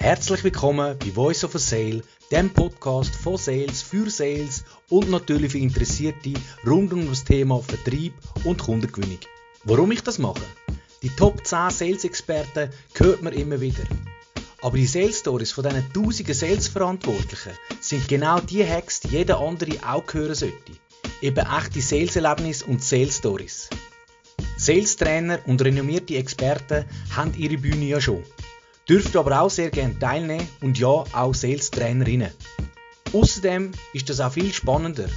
[0.00, 5.50] Herzlich willkommen bei Voice of a Sale, dem Podcast von Sales für Sales und natürlich
[5.50, 6.34] für Interessierte
[6.64, 8.14] rund um das Thema Vertrieb
[8.44, 9.18] und Kundengewinnung.
[9.64, 10.44] Warum ich das mache?
[11.02, 13.82] Die Top 10 Sales-Experten hört man immer wieder.
[14.62, 19.72] Aber die Sales Stories von diesen tausenden Sales-Verantwortlichen sind genau die Hacks, die jeder andere
[19.84, 20.72] auch hören sollte.
[21.20, 23.68] Eben echte Sales-Erlebnisse und Sales-Stories.
[24.56, 26.84] Sales-Trainer und renommierte Experten
[27.16, 28.22] haben ihre Bühne ja schon.
[28.88, 32.30] Dürft aber auch sehr gerne teilnehmen und ja, auch Sales-Trainerinnen.
[33.12, 35.08] Außerdem ist das auch viel spannender,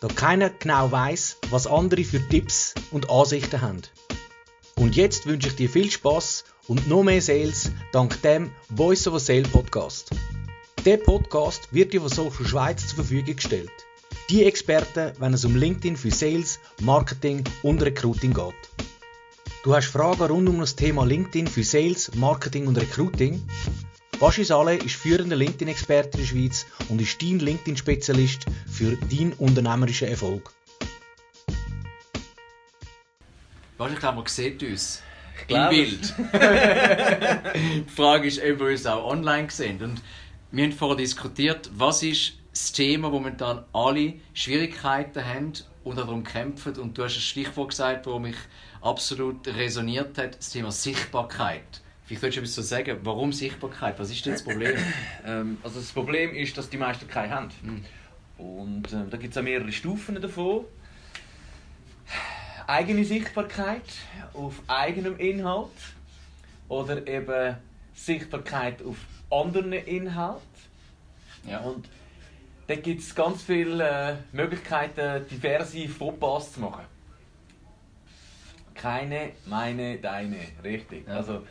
[0.00, 3.80] da keiner genau weiß, was andere für Tipps und Ansichten haben.
[4.76, 9.14] Und jetzt wünsche ich dir viel Spaß und noch mehr Sales dank dem Voice of
[9.14, 10.10] a Sale Podcast.
[10.84, 13.70] Der Podcast wird dir von Social Schweiz zur Verfügung gestellt.
[14.28, 18.54] Die Experten, wenn es um LinkedIn für Sales, Marketing und Recruiting geht.
[19.64, 23.42] Du hast Fragen rund um das Thema LinkedIn für Sales, Marketing und Recruiting?
[24.20, 30.08] Baschi Saleh ist führender LinkedIn-Experte in der Schweiz und ist dein LinkedIn-Spezialist für deinen unternehmerischen
[30.08, 30.52] Erfolg.
[33.78, 35.02] Baschi, ich glaube, man sieht uns
[35.40, 36.14] im glaube Bild.
[37.86, 39.82] Die Frage ist, ob wir uns auch online sehen.
[39.82, 40.02] Und
[40.50, 45.52] wir haben vorher diskutiert, was ist das Thema, wo momentan alle Schwierigkeiten haben
[45.82, 46.76] und darum kämpfen.
[46.78, 48.36] Und du hast ein Stichwort gesagt, das mich
[48.80, 51.64] absolut resoniert hat, das Thema Sichtbarkeit.
[52.04, 52.98] Vielleicht solltest du etwas sagen.
[53.02, 53.98] Warum Sichtbarkeit?
[53.98, 54.76] Was ist denn das Problem?
[55.26, 57.48] Ähm, also das Problem ist, dass die meisten keine haben.
[57.62, 57.84] Mhm.
[58.36, 60.66] Und ähm, da gibt es auch mehrere Stufen davon.
[62.66, 63.82] Eigene Sichtbarkeit
[64.34, 65.70] auf eigenem Inhalt
[66.68, 67.56] oder eben
[67.94, 68.96] Sichtbarkeit auf
[69.30, 70.42] anderen Inhalt.
[71.48, 71.60] Ja.
[71.60, 71.88] Und
[72.66, 76.84] da gibt es ganz viele äh, Möglichkeiten, diverse Fauxpas zu machen.
[78.74, 80.38] Keine, meine, deine.
[80.62, 81.06] Richtig.
[81.06, 81.16] Ja.
[81.16, 81.46] Also,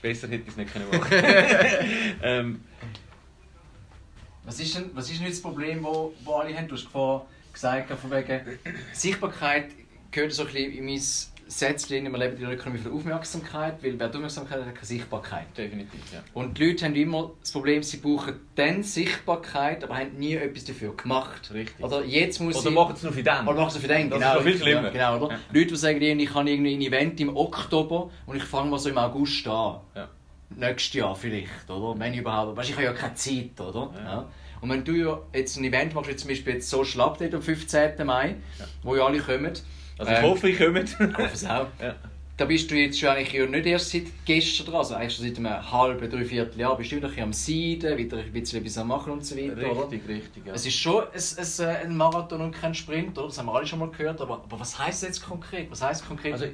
[0.00, 1.10] besser hätte ich es nicht können machen
[2.22, 2.64] ähm,
[4.44, 6.68] Was ist denn, was ist denn jetzt das Problem, wo, wo alle haben?
[6.68, 6.88] Du hast
[7.52, 8.58] gesagt, von wegen
[8.92, 9.66] Sichtbarkeit
[10.10, 11.02] gehört so ein bisschen in mein
[11.46, 15.46] Sätzchen, wir leben in einer Ökonomie von Aufmerksamkeit, weil wer Aufmerksamkeit hat, hat keine Sichtbarkeit.
[15.56, 16.20] definitiv, ja.
[16.32, 20.64] Und die Leute haben immer das Problem, sie brauchen dann Sichtbarkeit, aber haben nie etwas
[20.64, 21.50] dafür gemacht.
[21.52, 21.84] Richtig.
[21.84, 22.74] Oder jetzt muss Oder ich...
[22.74, 23.46] machen es nur für den.
[23.46, 24.30] Oder machen sie für den, Das genau.
[24.32, 24.82] ist noch viel schlimmer.
[24.84, 25.34] Ja, genau, oder?
[25.34, 25.40] Ja.
[25.52, 28.88] Leute, die sagen, ich habe irgendwie ein Event im Oktober und ich fange mal so
[28.88, 29.80] im August an.
[29.94, 30.08] Ja.
[30.56, 31.98] Nächstes Jahr vielleicht, oder?
[31.98, 32.56] Wenn überhaupt.
[32.56, 33.92] Weißt, ich habe ja keine Zeit, oder?
[33.96, 34.28] Ja.
[34.60, 37.42] Und wenn du ja jetzt ein Event machst, wie zum Beispiel jetzt Social Update am
[37.42, 38.06] 15.
[38.06, 38.36] Mai,
[38.82, 39.52] wo ja alle kommen.
[39.98, 40.82] Also ich ähm, hoffe, ich komme.
[40.82, 41.66] ich hoffe es auch.
[41.80, 41.94] ja.
[42.36, 45.24] Da bist du jetzt schon eigentlich ja nicht erst seit gestern dran, also eigentlich schon
[45.24, 48.58] seit einem halben, dreiviertel Jahr bist du wieder ein bisschen am Seiden, wieder ein bisschen
[48.58, 49.82] etwas am machen und so weiter, oder?
[49.82, 50.44] Richtig, richtig.
[50.44, 50.52] Ja.
[50.52, 53.28] Es ist schon ein, ein, ein Marathon und kein Sprint, oder?
[53.28, 55.70] Das haben wir alle schon mal gehört, aber, aber was heisst das jetzt konkret?
[55.70, 56.32] Was heisst konkret?
[56.32, 56.46] Also,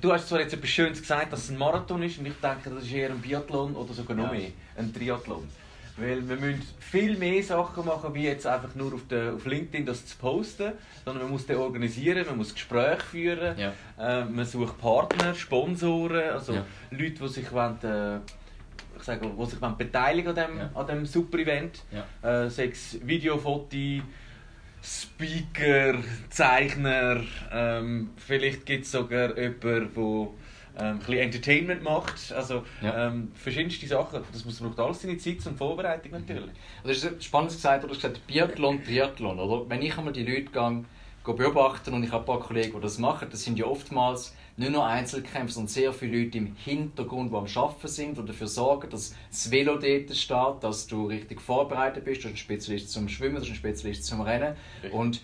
[0.00, 2.70] du hast zwar jetzt etwas Schönes gesagt, dass es ein Marathon ist, und ich denke,
[2.70, 4.38] das ist eher ein Biathlon oder sogar noch Ja.
[4.38, 4.48] mehr,
[4.78, 5.46] ein Triathlon.
[5.98, 9.86] Weil wir müssen viel mehr Sachen machen, wie jetzt einfach nur auf, der, auf LinkedIn
[9.86, 10.72] das zu posten,
[11.04, 13.72] sondern man muss den organisieren, man muss Gespräche führen, Ja.
[13.98, 16.66] äh, man sucht Partner, Sponsoren, also Ja.
[16.90, 18.18] Leute, die sich, wollen, äh,
[18.98, 20.70] ich sage, die sich wollen beteiligen an dem, Ja.
[20.74, 21.82] an dem super Event.
[21.90, 22.44] Ja.
[22.44, 23.76] Äh, sei es Video, Foto,
[24.82, 25.94] Speaker,
[26.28, 27.20] Zeichner,
[27.50, 30.28] ähm, vielleicht gibt es sogar jemanden, der
[30.78, 32.32] ähm, ein bisschen Entertainment macht.
[32.32, 33.08] Also Ja.
[33.08, 34.22] ähm, verschiedenste Sachen.
[34.32, 36.50] Das muss, braucht alles seine Zeit und Vorbereitung natürlich.
[36.84, 37.84] Also das ist spannend gesagt?
[37.84, 39.68] Du hast gesagt Biathlon, Triathlon, oder?
[39.68, 40.84] Wenn ich einmal die Leute gehe,
[41.24, 44.34] gehe beobachten und ich habe ein paar Kollegen, die das machen, das sind ja oftmals
[44.58, 48.46] nicht nur Einzelkämpfer, sondern sehr viele Leute im Hintergrund, die am Arbeiten sind und dafür
[48.46, 52.22] sorgen, dass das Velo dort steht, dass du richtig vorbereitet bist.
[52.24, 54.54] Du bist ein Spezialist zum Schwimmen, du bist ein Spezialist zum Rennen.
[54.82, 54.98] Richtig.
[54.98, 55.20] Und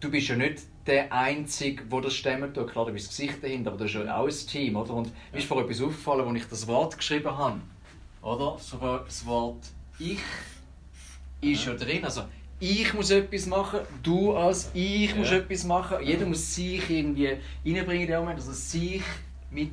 [0.00, 2.70] du bist ja nicht der Einzige, der das stemmen tut.
[2.70, 4.92] Klar, du bist das Gesicht dahinter, aber du hast ja auch ein Team, oder?
[4.94, 7.60] Und mir ist vorher etwas aufgefallen, als ich das Wort geschrieben habe.
[8.22, 8.56] Oder?
[8.58, 9.64] So Das Wort
[9.98, 10.18] «Ich»
[11.40, 12.04] ist ja drin.
[12.04, 12.22] Also,
[12.60, 15.36] ich muss etwas machen, du als ich muss Ja.
[15.38, 15.98] etwas machen.
[16.02, 17.28] Jeder muss sich irgendwie
[17.66, 19.02] reinbringen in dem Moment, also sich
[19.50, 19.72] mit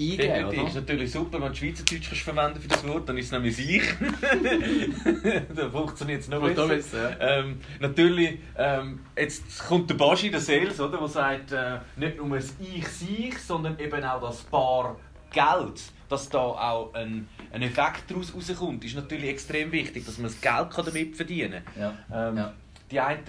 [0.00, 0.62] eingeben, Definitiv.
[0.68, 0.80] ist oder?
[0.80, 3.82] natürlich super, wenn du Schweizerdeutsch kannst verwenden für das Wort, dann ist es nämlich ich.
[5.54, 7.10] dann funktioniert es noch besser.
[7.10, 12.16] ihr, Ähm, natürlich, ähm, jetzt kommt der Baschi, der Sales, oder, der sagt, äh, nicht
[12.16, 14.96] nur das Ich sich, sondern eben auch das Paar
[15.32, 20.24] Geld, dass da auch ein, ein Effekt daraus rauskommt, ist natürlich extrem wichtig, dass man
[20.30, 21.94] das Geld kann damit verdienen Ja.
[22.10, 22.28] kann.
[22.32, 22.52] Ähm, Ja.
[22.90, 23.22] Die einen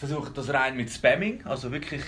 [0.00, 2.02] versuchen das rein mit Spamming, also wirklich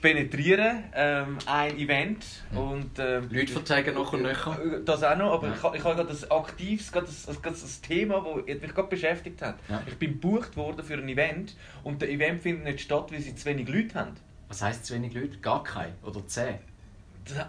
[0.00, 2.24] penetrieren, ähm, ein Event
[2.54, 4.58] und ähm, Leute verteilen noch und nöcher.
[4.84, 5.52] das auch noch, aber Ja.
[5.54, 9.42] ich, ich habe gerade ein aktives, gerade das, das, das Thema, das mich gerade beschäftigt
[9.42, 9.56] hat.
[9.68, 9.82] Ja.
[9.86, 13.34] Ich bin gebucht worden für ein Event und der Event findet nicht statt, weil sie
[13.34, 14.12] zu wenig Leute haben.
[14.48, 15.38] Was heisst zu wenig Leute?
[15.38, 15.92] Gar keine.
[16.02, 16.58] Oder zehn.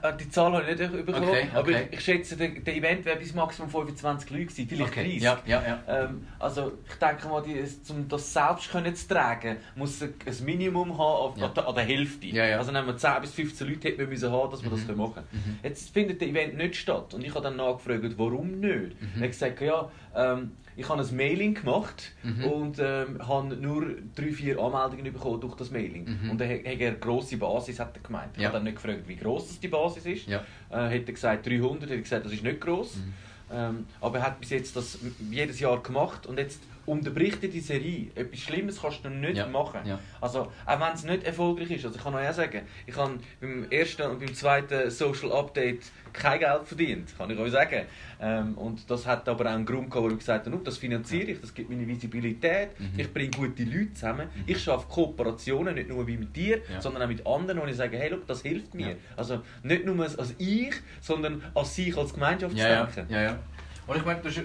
[0.04, 1.88] Äh, die Zahl habe ich nicht bekommen, Okay, aber okay.
[1.92, 5.22] ich, ich schätze, der, der Event wäre bis Maximum 25 Leute gewesen, vielleicht Okay, 30.
[5.24, 6.04] ja, ja, ja.
[6.06, 10.46] Ähm, also ich denke mal, die, um das selbst können zu tragen, muss ein ein
[10.46, 12.28] Minimum haben an, der, an der Hälfte.
[12.58, 14.86] Also wenn wir 10 bis 15 Leute hätten wir müssen haben, dass wir das Mhm.
[14.88, 15.44] können machen Mhm.
[15.44, 15.60] können.
[15.64, 19.02] Jetzt findet der Event nicht statt und ich habe dann nachgefragt, warum nicht.
[19.02, 19.10] Mhm.
[19.16, 22.44] Er hat gesagt, ja, ähm, ich habe ein Mailing gemacht Mhm.
[22.46, 23.86] und ähm, habe nur
[24.16, 26.06] drei, vier Anmeldungen bekommen durch das Mailing.
[26.24, 26.32] Mhm.
[26.32, 28.32] Und dann hat er eine grosse Basis, hat er gemeint.
[28.36, 28.48] Ich Ja.
[28.50, 30.28] habe dann nicht gefragt, wie gross die Basis ist.
[30.28, 30.40] Ja.
[30.70, 32.98] Äh, hat er gesagt 300, hat er gesagt, das ist nicht gross.
[32.98, 33.14] Mhm.
[33.54, 34.98] Ähm, aber er hat bis jetzt das
[35.30, 36.62] jedes Jahr gemacht und jetzt
[36.92, 38.08] unterbricht er die Serie.
[38.16, 39.48] Etwas Schlimmes kannst du nicht Ja.
[39.48, 39.80] machen.
[39.86, 39.98] Ja.
[40.20, 41.86] Also, auch wenn es nicht erfolgreich ist.
[41.86, 45.84] Also ich kann euch auch sagen, ich habe beim ersten und beim zweiten Social Update
[46.12, 47.84] kein Geld verdient, kann ich euch sagen.
[48.20, 50.78] Ähm, und das hat aber auch einen Grund gehabt, warum ich gesagt habe, «Nu, das
[50.78, 53.00] finanziere ich, das gibt meine Visibilität, Mhm.
[53.00, 56.82] ich bringe gute Leute zusammen, ich schaffe Kooperationen, nicht nur wie mit dir, Ja.
[56.82, 58.90] sondern auch mit anderen, wo ich sage, hey, look, das hilft mir.
[58.90, 58.96] Ja.
[59.16, 63.14] Also nicht nur als ich, sondern als sich als Gemeinschaft Ja, zu denken.
[63.14, 63.40] ja, ja.
[63.88, 64.42] Und ich meine, du hast,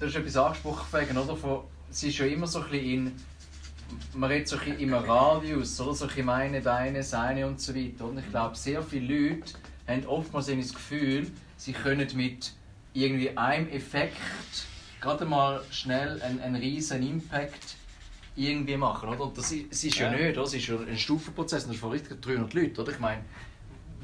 [0.00, 1.36] du hast etwas angesprochen, wegen, oder?
[1.36, 1.60] Von,
[1.94, 3.12] es ist ja immer so ein bisschen in.
[4.14, 5.94] Man redet so ein bisschen im Radius, oder?
[5.94, 8.06] So ein bisschen meine, deine, seine und so weiter.
[8.06, 9.52] Und ich glaube, sehr viele Leute
[9.86, 12.52] haben oftmals das Gefühl, sie können mit
[12.94, 14.16] irgendwie einem Effekt
[15.00, 17.76] gerade mal schnell einen, einen riesen Impact
[18.34, 19.20] irgendwie machen, oder?
[19.20, 20.18] Und das ist, es ist ja, Ja.
[20.18, 20.46] nicht, oder?
[20.46, 22.90] Es ist ja ein Stufenprozess, das ist vor 300 Leute, oder?
[22.90, 23.24] Ich meine,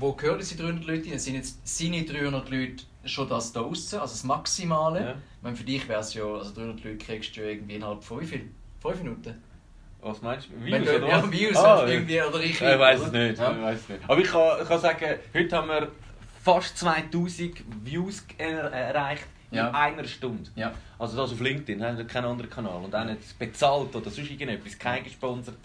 [0.00, 1.18] wo gehören diese 300 Leute rein?
[1.18, 5.00] Sind jetzt seine 300 Leute schon das da aussen, also das Maximale?
[5.00, 5.10] Ja.
[5.12, 8.20] Ich meine, für dich wäre es ja, also 300 Leute kriegst du irgendwie innerhalb von
[8.20, 8.48] wie viel?
[8.82, 9.42] 5 Minuten?
[10.02, 10.64] Was meinst du?
[10.64, 11.30] Views du, oder ja, was?
[11.32, 13.38] Views Ah, irgendwie, oder ich Ich weiß es nicht.
[13.38, 13.70] Ja.
[13.70, 14.00] Ich es nicht.
[14.08, 15.88] Aber ich kann, ich kann sagen, heute haben wir
[16.42, 19.70] fast 2000 Views er erreicht in Ja.
[19.72, 20.48] einer Stunde.
[20.54, 20.72] Ja.
[20.98, 22.82] Also das auf LinkedIn, haben wir keinen anderen Kanal.
[22.82, 25.58] Und auch nicht bezahlt oder sonst irgendetwas, kein gesponserte,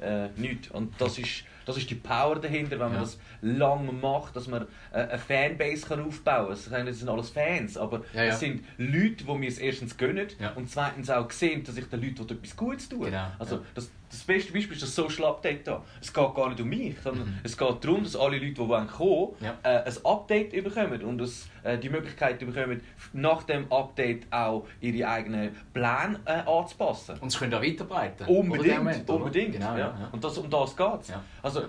[0.00, 0.24] Ja.
[0.24, 0.68] äh, nichts.
[0.70, 3.00] Und das ist, das ist die Power dahinter, wenn man Ja.
[3.00, 6.52] das lange macht, dass man äh, eine Fanbase kann aufbauen kann.
[6.52, 8.32] Es sind- es sind alles Fans, aber Ja, ja.
[8.32, 10.26] es sind Leute, die mir es erstens gönnen
[10.56, 13.06] und zweitens auch sehen, dass ich den Leuten etwas Gutes tue.
[13.06, 13.62] Genau, Also ja.
[13.74, 15.82] das, das beste Beispiel ist das Social Update da.
[16.00, 17.38] Es geht gar nicht um mich, sondern Mhm.
[17.42, 19.54] es geht darum, dass alle Leute, die wollen kommen Ja.
[19.62, 22.80] äh, ein Update bekommen und dass, äh, die Möglichkeit bekommen,
[23.12, 27.16] nach dem Update auch ihre eigenen Pläne äh, anzupassen.
[27.20, 28.26] Und sie können auch weiterbreiten.
[28.26, 29.52] Unbedingt, Moment, unbedingt.
[29.52, 29.78] Genau, ja.
[29.78, 30.08] ja.
[30.12, 31.12] Und das, um das geht es.
[31.42, 31.62] Also,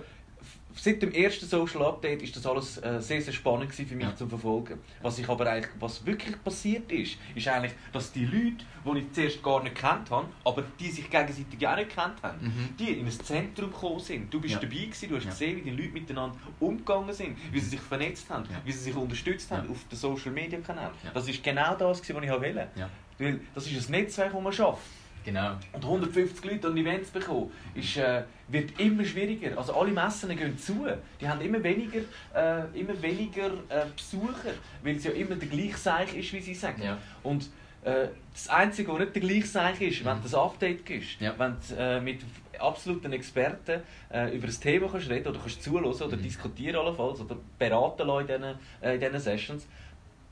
[0.76, 4.14] seit dem ersten Social Update ist das alles äh, sehr, sehr spannend für mich Ja.
[4.14, 4.78] zu verfolgen.
[5.02, 9.12] Was ich aber eigentlich, was wirklich passiert ist, ist eigentlich, dass die Leute, die ich
[9.12, 12.76] zuerst gar nicht kennt habe, aber die sich gegenseitig auch nicht kennt haben, Mhm.
[12.78, 14.32] die in ein Zentrum gekommen sind.
[14.32, 14.60] Du bist Ja.
[14.60, 15.30] dabei gewesen, du hast Ja.
[15.30, 18.96] gesehen, wie die Leute miteinander umgegangen sind, wie sie sich vernetzt haben, wie sie sich
[18.96, 20.90] unterstützt haben auf den Social Media Kanälen.
[21.14, 22.68] Das ist genau das, was ich wollte.
[23.18, 24.82] Weil das ist ein Netzwerk, das man schafft.
[25.26, 25.56] Genau.
[25.72, 29.58] Und 150 Leute an Events bekommen, ist, äh, wird immer schwieriger.
[29.58, 30.86] Also alle Messen gehen zu.
[31.20, 31.98] Die haben immer weniger,
[32.32, 36.54] äh, immer weniger äh, Besucher, weil es ja immer der gleiche Seich ist, wie sie
[36.54, 36.80] sagen.
[36.80, 36.96] Ja.
[37.24, 37.50] Und
[37.82, 40.22] äh, das Einzige, was nicht der gleiche Seich ist, wenn Mhm.
[40.22, 41.34] du ein Update gibst, Ja.
[41.36, 42.20] wenn du äh, mit
[42.58, 43.82] absoluten Experten
[44.12, 46.22] äh, über das Thema kannst reden oder kannst zuhören oder Mhm.
[46.22, 49.66] diskutieren allenfalls oder beraten lassen in diesen, in diesen Sessions,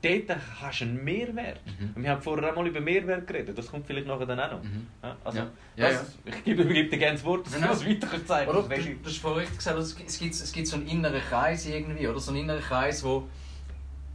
[0.05, 1.59] dort hast du einen Mehrwert.
[1.79, 2.03] Mhm.
[2.03, 4.63] Wir haben vorher auch mal über Mehrwert geredet, das kommt vielleicht nachher dann auch noch.
[4.63, 4.87] Mhm.
[5.03, 5.47] Ja, also, Ja.
[5.77, 7.71] Ja, das, Ich gebe, ich gebe dir gerne das Wort, dass du Genau.
[7.71, 8.63] das weiter zeigen Oder?
[8.69, 8.87] kannst.
[8.87, 12.07] Du, du hast vorhin richtig gesagt, es gibt, es gibt so einen inneren Kreis irgendwie,
[12.07, 12.19] oder?
[12.19, 13.27] So einen inneren Kreis, wo,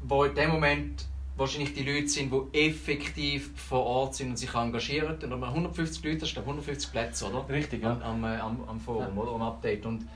[0.02, 1.06] wo in dem Moment
[1.36, 5.14] wahrscheinlich die Leute sind, die effektiv vor Ort sind und sich engagieren.
[5.14, 7.44] Und wenn man 150 Leute, das glaube ich 150 Plätze, oder?
[7.46, 7.52] du?
[7.52, 7.98] Richtig, ja.
[8.02, 9.22] Am, am, am Forum, Ja.
[9.22, 9.32] oder?
[9.32, 9.86] Am Update.
[9.86, 10.06] Und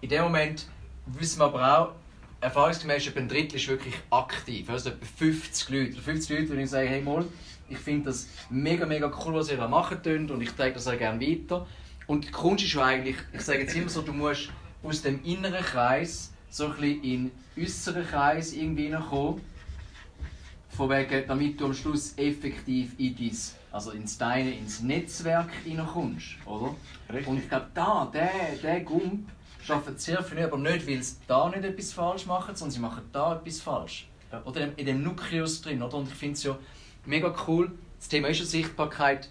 [0.00, 0.66] in dem Moment
[1.06, 1.92] wissen wir aber auch,
[2.40, 4.70] erfahrungsgemäß etwa ein Drittel ist wirklich aktiv.
[4.70, 5.92] Also etwa 50 Leute.
[5.94, 7.24] Oder 50 Leute, die ich sage, hey mal,
[7.68, 10.96] ich finde das mega, mega cool, was ihr da macht und ich trage das auch
[10.96, 11.66] gerne weiter.
[12.06, 14.50] Und die Kunst ist ja eigentlich, ich sage jetzt immer so, du musst
[14.82, 19.42] aus dem inneren Kreis so ein bisschen in den äußeren Kreis irgendwie hineinkommen.
[20.70, 23.36] Von wegen, damit du am Schluss effektiv in dein,
[23.72, 26.74] also ins deine, ins Netzwerk hineinkommst, oder?
[27.10, 27.26] Richtig.
[27.26, 28.30] Und ich glaube, da, der,
[28.62, 29.28] der Gump
[29.68, 33.02] schafft sehr viel, aber nicht, weil sie da nicht etwas falsch machen, sondern sie machen
[33.12, 34.08] da etwas falsch.
[34.32, 34.42] Ja.
[34.44, 35.98] Oder in dem Nukleus drin, oder?
[35.98, 36.58] Und ich finde es ja
[37.06, 37.70] mega cool.
[37.98, 39.28] Das Thema ist ja Sichtbarkeit.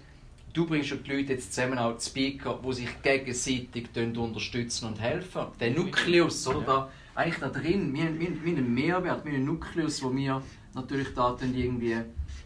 [0.54, 5.00] Du bringst ja die Leute jetzt zusammen auch die Speaker, die sich gegenseitig unterstützen und
[5.00, 5.48] helfen.
[5.60, 6.60] Der Nukleus, oder?
[6.60, 6.66] Ja.
[6.66, 10.42] Da, eigentlich da drin, wir, wir, wir einen Mehrwert, wir haben einen Nukleus, wo wir
[10.74, 11.98] natürlich da dann irgendwie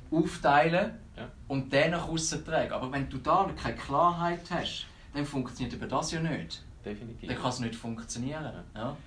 [0.09, 1.29] aufteilen Ja.
[1.47, 2.71] und den nach außen tragen.
[2.71, 6.61] Aber wenn du da keine Klarheit hast, dann funktioniert über das ja nicht.
[6.85, 7.29] Definitiv.
[7.29, 8.63] Dann kann es nicht funktionieren.
[8.75, 8.97] Ja.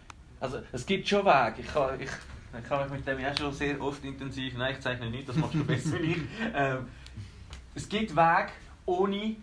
[0.41, 1.55] Also, es gibt schon Wege.
[1.61, 2.11] Ich kann, ich,
[2.59, 4.57] ich kann mich mit dem ja schon sehr oft intensiv.
[4.57, 6.19] Nein, ich zeichne nicht, das machst du besser wie ich.
[6.55, 6.87] Ähm,
[7.75, 8.51] es gibt Wege,
[8.87, 9.37] ohne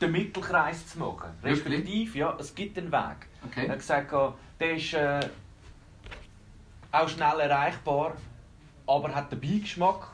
[0.00, 1.30] den Mittelkreis zu machen.
[1.42, 1.64] Wirklich?
[1.64, 3.28] Respektive, ja, es gibt einen Weg.
[3.46, 3.66] Okay.
[3.66, 4.12] Er hat gesagt,
[4.58, 4.94] der ist.
[4.94, 5.28] Äh,
[6.92, 8.16] auch schnell erreichbar,
[8.86, 10.08] aber hat den Beigeschmack,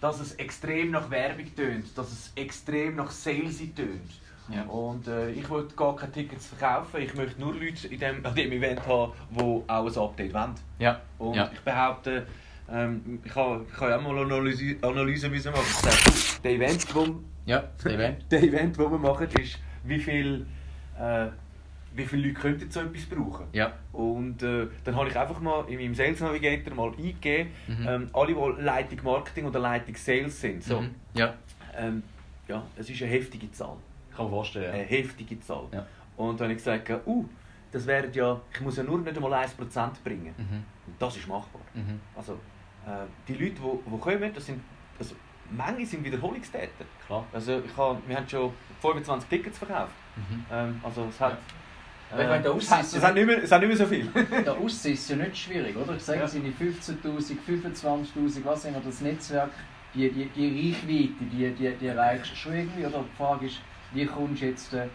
[0.00, 4.10] dass es extrem nach Werbung tönt, dass es extrem nach Salesy tönt.
[4.52, 4.62] Ja.
[4.64, 8.34] Und äh, ich wollte gar keine Tickets verkaufen, ich möchte nur Leute in dem, an
[8.34, 10.54] diesem Event haben, die auch ein Update wollen.
[10.78, 11.00] Ja.
[11.18, 11.50] Und Ja.
[11.52, 12.26] ich behaupte,
[12.70, 15.64] ähm, ich habe ich habe ja auch mal eine Analyse, Analyse müssen machen.
[15.66, 18.24] Sage, du, der Event, wo, Ja, das Event.
[18.30, 20.46] der Event, wo wir machen, ist, wie viel,
[20.98, 21.26] äh,
[21.94, 23.46] wie viele Leute könnten so etwas brauchen.
[23.52, 23.72] Ja.
[23.92, 27.88] Und äh, dann habe ich einfach mal in meinem Sales Navigator mal eingegeben, Mhm.
[27.88, 30.62] ähm, alle, die Leitung Marketing oder Leitung Sales sind.
[30.62, 30.94] So, Mhm.
[31.14, 31.34] Ja.
[31.76, 32.02] ähm,
[32.46, 33.76] ja, es ist eine heftige Zahl.
[34.14, 34.72] Kann man vorstellen.
[34.72, 35.64] Eine heftige Zahl.
[35.72, 35.86] Ja.
[36.16, 37.24] Und dann habe ich gesagt, uh,
[37.72, 40.34] das wären ja, ich muss ja nur nicht einmal 1% bringen.
[40.36, 40.64] Mhm.
[40.86, 41.62] Und das ist machbar.
[41.74, 42.00] Mhm.
[42.16, 42.32] Also,
[42.86, 44.60] äh, die Leute, die, die kommen, das sind,
[44.98, 45.14] also,
[45.50, 46.84] manche sind Wiederholungstäter.
[47.06, 47.24] Klar.
[47.32, 49.92] Also, ich habe, wir haben schon 25 Tickets verkauft.
[50.16, 50.44] Mhm.
[50.52, 51.38] Ähm, also, es hat...
[52.12, 53.86] Ich meine, der es, hat, Aussicht- es, hat nicht mehr, es hat nicht mehr so
[53.86, 54.04] viel.
[54.44, 55.94] Der Aussehen ist ja nicht schwierig, oder?
[55.94, 56.24] Ich sage, Ja.
[56.24, 59.50] es sind die 15'000, 25'000, was immer das Netzwerk,
[59.94, 63.04] die, die, die Reichweite, die, die, die erreichst du schon irgendwie, oder?
[63.08, 63.60] Die Frage ist,
[63.92, 64.86] wie kommst du jetzt äh,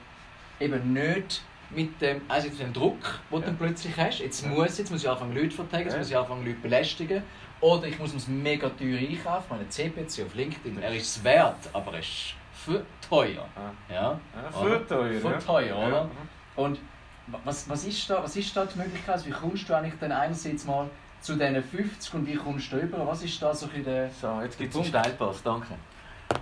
[0.59, 3.45] eben nicht mit dem, also mit dem Druck, den du Ja.
[3.47, 4.49] dann plötzlich hast, jetzt Ja.
[4.49, 5.99] muss, jetzt muss ich anfangen Leute verteilen, jetzt Ja.
[5.99, 7.23] muss ich anfangen Leute belästigen,
[7.61, 11.57] oder ich muss es mega teuer einkaufen, meine CPC auf LinkedIn, er ist es wert,
[11.73, 13.47] aber er ist für teuer.
[13.89, 14.19] Ja?
[14.61, 15.19] für teuer.
[15.19, 16.09] Für teuer, oder?
[16.55, 16.79] Und
[17.27, 19.25] wa- was, was, ist da, was ist da die Möglichkeit?
[19.25, 20.89] Wie kommst du eigentlich dann einerseits mal
[21.21, 23.05] zu diesen 50 und wie kommst du rüber?
[23.07, 24.09] Was ist da so ein bisschen der...
[24.11, 24.85] So, jetzt gibt es einen.
[24.87, 25.73] Steilpass, danke.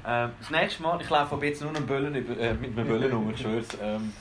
[0.06, 2.88] Ähm, das nächste Mal, ich laufe ab jetzt nur einen Böllen über, äh, mit einem
[2.88, 3.68] Böllen um, ich schwör's.
[3.82, 4.14] Ähm,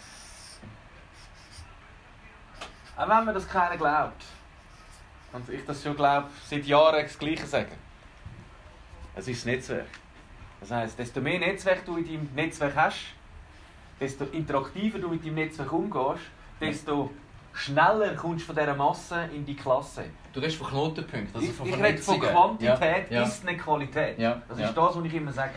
[2.97, 4.23] auch wenn mir das keiner glaubt,
[5.33, 7.73] und ich das schon glaube, seit Jahren das Gleiche sagen.
[9.15, 9.89] Es ist das Netzwerk.
[10.61, 13.15] Das heisst, desto mehr Netzwerk du in deinem Netzwerk hast,
[13.99, 16.23] desto interaktiver du mit deinem Netzwerk umgehst,
[16.61, 17.11] desto
[17.53, 20.05] schneller kommst du von dieser Masse in die Klasse.
[20.33, 22.21] Du redest von Knotenpunkten, also ich von ich rede von.
[22.21, 23.23] Quantität Ja, ja.
[23.27, 24.19] ist eine Qualität.
[24.19, 25.53] Ja, Das ist das, was ich immer sage.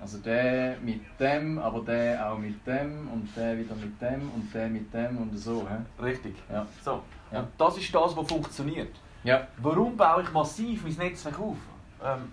[0.00, 4.54] Also der mit dem, aber der auch mit dem und der wieder mit dem und
[4.54, 5.66] der mit dem und so.
[5.68, 6.02] He?
[6.04, 6.36] Richtig.
[6.50, 6.66] Ja.
[6.84, 7.02] So.
[7.32, 7.40] Ja.
[7.40, 8.94] Und das ist das, was funktioniert.
[9.24, 9.46] Ja.
[9.58, 11.56] Warum baue ich massiv mein Netzwerk auf?
[12.04, 12.30] Ähm,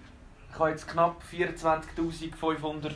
[0.52, 2.92] ich habe jetzt knapp 24.500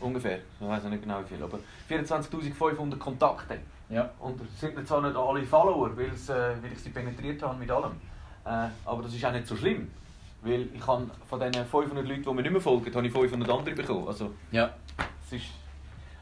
[0.00, 3.58] ungefähr, ich weiß nicht genau wie viel, aber 24.500 Kontakte.
[3.88, 4.10] Ja.
[4.18, 7.70] Und es sind zwar nicht alle Follower, weil, äh, weil ich sie penetriert habe mit
[7.70, 7.92] allem.
[8.44, 9.90] Äh, aber das ist auch nicht so schlimm.
[10.42, 13.50] Weil ich habe von diesen 500 Leuten, die mir nicht mehr folgen, habe ich 500
[13.50, 14.06] andere bekommen.
[14.06, 14.70] Also, ja.
[15.26, 15.46] es ist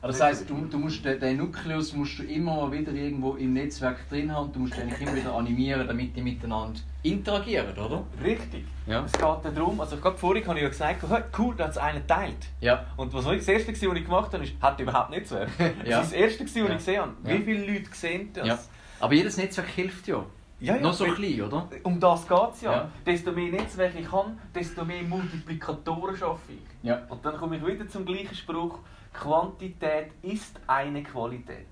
[0.04, 3.54] Aber das heisst, du, du musst den, den Nukleus musst du immer wieder irgendwo im
[3.54, 4.52] Netzwerk drin haben.
[4.52, 8.04] Du musst den immer wieder animieren, damit die miteinander interagieren, oder?
[8.22, 8.66] richtig.
[8.86, 9.02] Ja.
[9.06, 11.78] Es geht darum, also gerade vorhin habe ich ja gesagt, hey, cool, da hat es
[11.78, 12.36] einen teilt.
[12.60, 12.84] Ja.
[12.98, 15.36] Und was das Erste, was ich gemacht habe, ist, hat überhaupt nicht so.
[15.86, 16.00] Ja.
[16.02, 16.64] Das ist das Erste, was Ja.
[16.66, 17.12] ich gesehen habe.
[17.24, 17.30] Ja.
[17.38, 18.46] Wie viele Leute sehen das?
[18.46, 18.58] ja.
[19.00, 20.22] Aber jedes Netzwerk hilft ja.
[20.60, 21.66] Ja, ja, Noch so klein, oder?
[21.82, 22.72] Um das geht es ja.
[22.72, 22.90] Ja.
[23.06, 26.86] Desto mehr Netzwerke ich habe, desto mehr Multiplikatoren schaffe ich.
[26.88, 27.02] Ja.
[27.08, 28.78] Und dann komme ich wieder zum gleichen Spruch,
[29.14, 31.66] Quantität ist eine Qualität.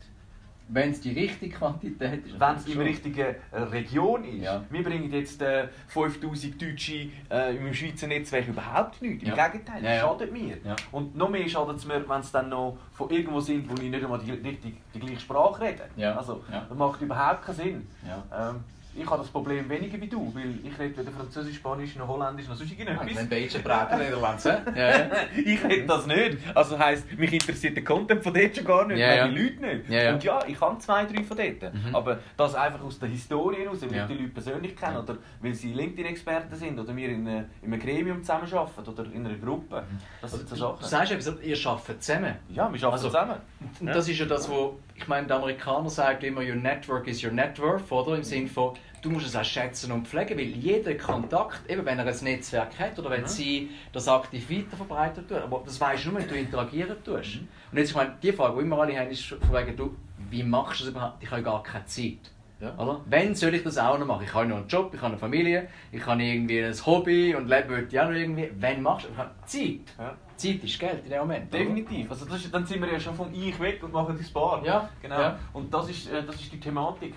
[0.69, 2.41] Wenn es die richtige Quantität ist.
[2.41, 4.45] Wenn es in der richtigen äh, Region ist.
[4.45, 4.65] Ja.
[4.71, 9.23] Wir bringen jetzt äh, 5000 Deutsche äh, im Schweizer Netzwerk überhaupt nicht.
[9.23, 9.49] Im Ja.
[9.49, 10.09] Gegenteil, Ja, das ja.
[10.09, 10.57] schadet mir.
[10.93, 13.91] Und noch mehr schadet es mir, wenn es dann noch von irgendwo sind, wo ich
[13.91, 15.83] nicht einmal die, richtig, die gleiche Sprache rede.
[15.97, 16.17] Ja.
[16.17, 17.89] Also, das macht überhaupt keinen Sinn.
[18.07, 18.51] Ja.
[18.51, 18.61] Ähm,
[18.95, 22.47] ich habe das Problem weniger wie du, weil ich rede weder Französisch, Spanisch noch Holländisch
[22.49, 23.27] noch sonst irgendetwas.
[23.29, 24.51] beide Braten Niederlands, hä?
[24.77, 25.07] Ja, ja.
[25.35, 26.39] ich rede das nicht.
[26.55, 29.29] Also heisst, mich interessiert der Content von dort schon gar nicht, weil ja.
[29.29, 29.89] die Leute nicht.
[29.91, 30.13] Ja, ja.
[30.15, 31.75] Und ja, ich habe zwei, drei von dort.
[31.75, 31.95] Mhm.
[31.95, 35.55] Aber das einfach aus der Historie heraus, weil ich die Leute persönlich kenne oder weil
[35.55, 39.85] sie LinkedIn-Experten sind oder wir in, einer- in einem Gremium zusammenarbeiten oder in einer Gruppe.
[40.21, 40.85] Das sind so Du Sachen.
[40.89, 42.35] sagst etwas, ihr arbeitet zusammen.
[42.51, 43.37] Ja, wir arbeiten Also- zusammen.
[43.81, 47.25] Und das ist ja das, wo ich meine, der Amerikaner sagt immer, your network is
[47.25, 48.17] your net worth, oder?
[48.17, 51.99] Im Sinne von, du musst es auch schätzen und pflegen, weil jeder Kontakt, eben wenn
[51.99, 53.27] er ein Netzwerk hat oder wenn Mhm.
[53.27, 57.37] sie das aktiv weiterverbreitet tut, aber das weißt du nur, wenn du interagieren tust.
[57.43, 57.49] Mhm.
[57.73, 59.95] Und jetzt, ich meine, die Frage, die immer alle haben, ist von wegen, du,
[60.31, 61.23] wie machst du das überhaupt?
[61.23, 62.31] Ich habe gar keine Zeit.
[62.61, 62.73] Ja.
[62.79, 63.01] Oder?
[63.07, 64.25] Wenn soll ich das auch noch machen?
[64.25, 67.49] Ich habe noch einen Job, ich habe eine Familie, ich habe irgendwie ein Hobby und
[67.49, 68.53] leben will ich auch noch irgendwie.
[68.55, 69.11] Wenn machst du?
[69.11, 69.81] Ich habe Zeit.
[69.99, 70.15] Ja.
[70.37, 71.49] Zeit ist Geld in dem Moment.
[71.53, 71.59] oder?
[71.59, 72.09] Definitiv.
[72.09, 74.63] Also das ist, dann sind wir ja schon vom Ich weg und machen das Bar.
[74.65, 75.21] Ja, Genau.
[75.21, 75.39] ja.
[75.53, 77.15] Und das ist, äh, das ist die Thematik.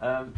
[0.00, 0.32] Ähm,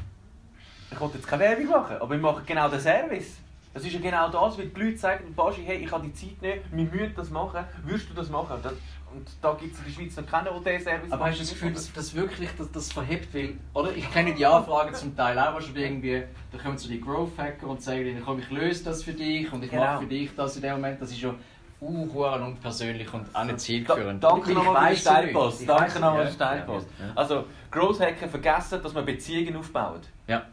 [0.91, 3.37] ich wollte jetzt keine Werbung machen, aber wir machen genau den Service.
[3.75, 6.41] Es ist ja genau das, wenn die Leute sagen, Baschi, hey, ich habe die Zeit
[6.41, 8.57] nicht, wir müssen das machen, würdest du das machen?
[8.63, 8.73] Das,
[9.15, 11.41] und da gibt es in der Schweiz noch keinen, der diesen Service Aber hast du
[11.41, 13.35] das Gefühl, dass das wirklich das, das verhebt?
[13.35, 13.95] Weil, oder?
[13.95, 17.67] Ich kenne die Anfragen zum Teil auch, wo irgendwie, da kommen so die Growth Hacker
[17.67, 19.85] und sagen, komm, ich löse das für dich und ich Genau.
[19.85, 21.01] mache für dich das in dem Moment.
[21.03, 21.35] Das ist ja
[21.81, 24.25] uh, hure unpersönlich und auch nicht Da, zielführend.
[24.25, 25.29] danke Ich nochmal für den.
[25.29, 27.13] Ich Danke nochmal für den ja.
[27.15, 30.03] Also, Growth Hacker vergessen, dass man Beziehungen aufbaut.
[30.27, 30.47] Ja.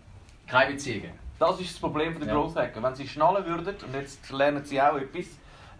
[0.48, 1.12] Keine Beziehungen.
[1.40, 2.34] Das ist das Problem der Ja.
[2.34, 2.82] Growth Hacker.
[2.84, 5.26] Wenn sie schnallen würden, und jetzt lernen sie auch etwas,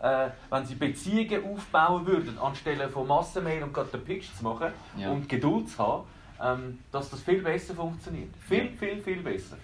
[0.02, 4.72] äh, wenn sie Beziehungen aufbauen würden, anstelle von Massenmail und gerade den Pitch zu machen
[4.98, 5.12] Ja.
[5.12, 6.04] und Geduld zu haben,
[6.42, 8.30] ähm, dass das viel besser funktioniert.
[8.48, 8.72] Viel, Ja.
[8.78, 9.58] viel, viel besser.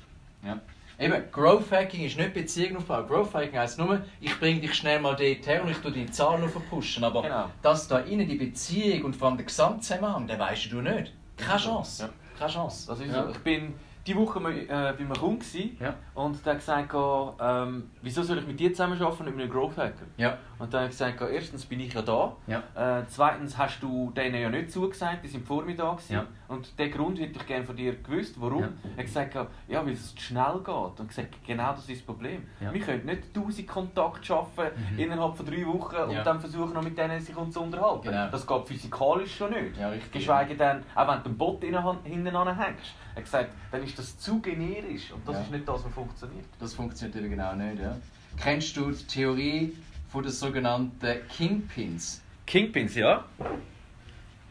[0.44, 0.60] Ja.
[0.98, 3.08] Eben, Growth Hacking ist nicht Beziehung aufbauen.
[3.08, 6.10] Growth Hacking heisst nur, ich bringe dich schnell mal dort her und ich tue die
[6.12, 7.03] Zahlen pushen.
[7.06, 7.46] Aber Genau.
[7.62, 11.13] dass da innen die Beziehung und vor allem der Gesamtzusammenhang, den weisst du nicht.
[11.38, 12.03] Keine Chance.
[12.03, 12.10] Ja.
[12.38, 12.88] Keine Chance.
[12.88, 13.29] Das ist so.
[13.29, 13.74] Ich bin
[14.08, 15.96] die Woche äh, bei einem Kunden Ja.
[16.15, 16.94] und der hat gesagt,
[17.41, 20.06] ähm, wieso soll ich mit dir zusammenarbeiten und mit einem Growth Hacker?
[20.18, 20.38] Ja.
[20.59, 22.35] Und dann habe ich gesagt, erstens bin ich ja da.
[22.45, 22.99] Ja.
[22.99, 26.13] Äh, zweitens hast du denen ja nicht zugesagt, die sind vor mir da gewesen.
[26.13, 26.25] Ja.
[26.49, 28.35] Und den Grund hätte ich gerne von dir gewusst.
[28.39, 28.61] Warum?
[28.63, 28.69] Ja.
[28.95, 29.35] Er hat gesagt,
[29.69, 30.67] ja, weil es zu schnell geht.
[30.99, 32.43] Und gesagt, genau das ist das Problem.
[32.59, 32.73] Ja.
[32.73, 34.99] Wir können nicht 1000 Kontakte schaffen Mhm.
[34.99, 36.23] innerhalb von drei Wochen und Ja.
[36.23, 38.03] dann versuchen, noch mit denen sich zu unterhalten.
[38.09, 38.27] Genau.
[38.29, 39.77] Das geht physikalisch schon nicht.
[39.77, 40.11] Ja, richtig.
[40.11, 42.93] Geschweige denn, auch wenn du einen Bot hinten anhängst.
[43.13, 46.45] Er hat gesagt, dann ist das zu generisch und das ist nicht das, was funktioniert.
[46.59, 47.81] Das funktioniert eben genau nicht.
[47.81, 47.95] Ja.
[48.37, 49.73] Kennst du die Theorie
[50.09, 52.21] von den sogenannten Kingpins?
[52.45, 53.25] Kingpins, ja?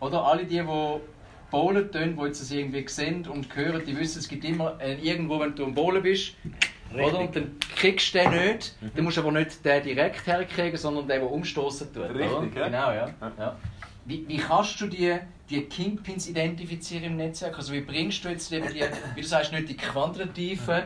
[0.01, 1.01] Oder alle die, die
[1.51, 4.95] bowlen tun, die jetzt das irgendwie sehen und hören, die wissen, es gibt immer äh,
[4.95, 6.35] irgendwo, wenn du am Bowlen bist,
[6.95, 7.19] oder?
[7.19, 8.75] Und dann kriegst du den nicht.
[8.95, 12.11] Dann musst du aber nicht den direkt herkriegen, sondern den, der umstoßen tut.
[12.11, 12.57] Richtig, oder?
[12.57, 12.67] ja.
[12.67, 13.09] Genau, ja.
[13.21, 13.33] Ja.
[13.39, 13.57] ja.
[14.07, 15.19] Wie, wie kannst du die,
[15.51, 17.57] die Kingpins identifizieren im Netzwerk?
[17.59, 18.83] Also wie bringst du jetzt eben die,
[19.15, 20.85] wie du sagst, nicht die quantitativen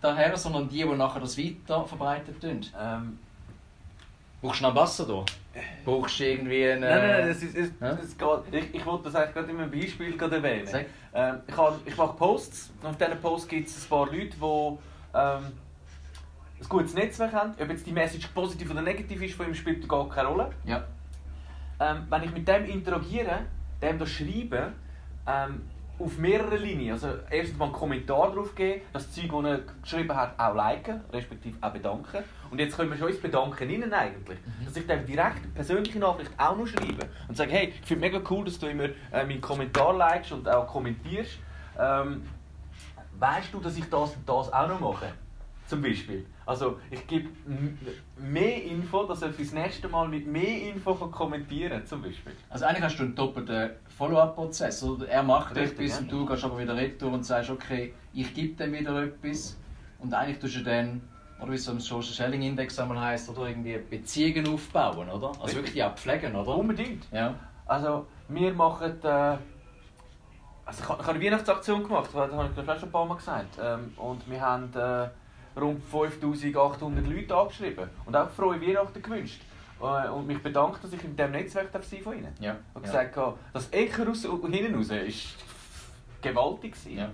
[0.00, 2.66] daher, sondern die, die nachher das weiter verbreitet tun?
[2.80, 3.18] Ähm,
[4.40, 5.26] Brauchst du einen Ambassador?
[5.84, 6.80] Brauchst du irgendwie einen...
[6.80, 7.90] Nein, nein, nein, das ist, es, Ja?
[7.92, 8.54] es geht.
[8.64, 10.66] Ich, ich wollte das eigentlich gerade in einem Beispiel gerade erwähnen.
[10.66, 10.86] Sag.
[11.12, 14.30] Ähm, ich, habe, ich mache Posts und auf diesen Posts gibt es ein paar Leute,
[14.30, 14.78] die
[15.14, 15.52] ähm,
[16.60, 17.54] ein gutes Netzwerk haben.
[17.60, 20.50] Ob jetzt die Message positiv oder negativ ist, von ihm spielt gar keine Rolle.
[20.64, 20.84] Ja.
[21.80, 23.40] Ähm, wenn ich mit dem interagiere,
[23.82, 24.72] dem das schreibe,
[25.26, 25.62] ähm,
[26.00, 30.16] auf mehreren Linien, also erstens mal einen Kommentar drauf geben, das Zeug, das er geschrieben
[30.16, 32.24] hat, auch liken, respektive auch bedanken.
[32.50, 34.38] Und jetzt können wir schon ins Bedanken rein eigentlich.
[34.64, 38.08] Dass ich dem direkt eine persönliche Nachricht auch noch schreibe und sage, hey, ich finde
[38.08, 41.38] mega cool, dass du immer äh, meinen Kommentar likest und auch kommentierst.
[41.78, 42.22] Ähm,
[43.18, 45.12] weißt du, dass ich das und das auch noch mache?
[45.66, 46.26] Zum Beispiel.
[46.46, 47.28] Also ich gebe
[48.16, 52.32] mehr Info, dass er fürs nächste Mal mit mehr Info kommentieren kann, zum Beispiel.
[52.48, 54.82] Also eigentlich hast du einen doppelten Follow-up-Prozess.
[54.82, 55.08] oder?
[55.08, 55.98] Er macht Richtig, etwas ja.
[55.98, 59.58] und du gehst aber wieder retour und sagst, okay, ich gebe dem wieder etwas.
[59.98, 61.02] Und eigentlich tust du dann,
[61.38, 65.28] oder wie es so im Social Selling Index einmal heisst, oder irgendwie Beziehungen aufbauen, oder?
[65.28, 65.56] Also Richtig.
[65.56, 66.56] wirklich auch pflegen, oder?
[66.56, 67.12] Unbedingt.
[67.12, 67.34] Ja.
[67.66, 69.04] Also wir machen...
[69.04, 69.36] Äh,
[70.64, 72.92] also ich habe ich habe eine Weihnachtsaktion gemacht, das habe ich glaube ich schon ein
[72.92, 73.58] paar Mal gesagt.
[73.62, 75.10] Ähm, und wir haben äh,
[75.60, 79.42] rund 5800 Leute angeschrieben und auch frohe Weihnachten gewünscht.
[79.80, 82.32] Äh, und mich bedankt, dass ich in diesem Netzwerk darf sein von ihnen.
[82.40, 82.56] Ja.
[82.74, 82.90] Und ja.
[82.90, 85.36] gesagt, habe, das Echo raus, hinten raus ist
[86.22, 86.72] gewaltig.
[86.72, 86.98] gewesen.
[86.98, 87.10] Ja.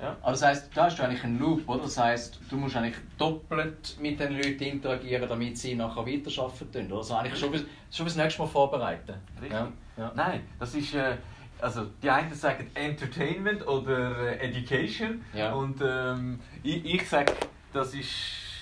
[0.00, 0.16] Ja.
[0.22, 1.82] Aber das heisst, da hast du eigentlich einen Loop, oder?
[1.82, 6.88] Das heisst, du musst eigentlich doppelt mit den Leuten interagieren, damit sie nachher weiterarbeiten können.
[6.88, 6.98] Oder?
[6.98, 9.14] Also eigentlich schon fürs, schon fürs nächste Mal vorbereiten.
[9.40, 9.52] Richtig.
[9.52, 9.72] Ja.
[9.96, 10.12] Ja.
[10.14, 10.94] Nein, das ist.
[10.94, 11.16] Äh,
[11.60, 15.24] also die einen sagen Entertainment oder äh, Education.
[15.32, 15.52] Ja.
[15.54, 17.32] Und ähm, ich, ich sage,
[17.72, 18.10] das ist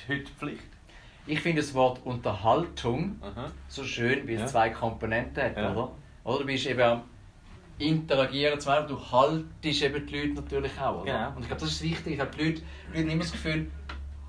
[0.06, 0.71] heute Pflicht.
[1.26, 3.50] Ich finde das Wort Unterhaltung Aha.
[3.68, 4.46] so schön, weil es Ja.
[4.48, 5.72] zwei Komponenten hat, Ja.
[5.72, 5.92] oder?
[6.24, 7.02] Oder du bist eben am
[7.78, 11.12] Interagieren, zum Beispiel, du haltest eben die Leute natürlich auch, oder?
[11.12, 11.28] Genau.
[11.36, 12.14] Und ich glaube, das ist wichtig.
[12.14, 13.70] Ich habe die Leute, die Leute immer das Gefühl,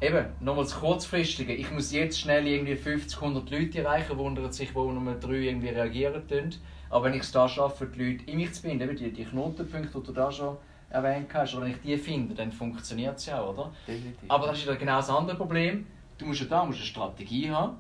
[0.02, 4.92] eben, nochmals kurzfristige, ich muss jetzt schnell irgendwie 50, 100 Leute erreichen, wundern sich, wo
[4.92, 6.50] nur drei irgendwie reagieren tun.
[6.90, 9.26] Aber wenn ich es da schaffe, die Leute in mich zu binden, eben die, die
[9.26, 10.58] Knotenpunkte, die du da schon
[10.90, 13.72] erwähnt hast, oder wenn ich die finde, dann funktioniert es ja, oder?
[13.88, 14.30] Definitiv.
[14.30, 15.88] Aber das ist wieder genau das andere Problem.
[16.24, 17.76] Du musst ja da musst eine Strategie haben.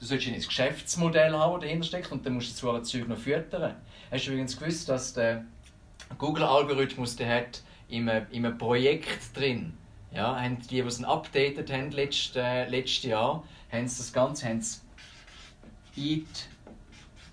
[0.00, 3.06] Du solltest ein Geschäftsmodell haben, das dahinter steckt, und dann musst du zwar ein Zeug
[3.06, 3.76] noch füttern.
[4.10, 5.44] Hast du übrigens gewusst, dass der
[6.18, 9.74] Google-Algorithmus, in einem, in einem Projekt drin,
[10.12, 14.48] ja, haben die, die es updated haben letztes, äh, letztes Jahr, haben sie das Ganze
[14.48, 14.80] haben sie
[15.96, 16.48] Eat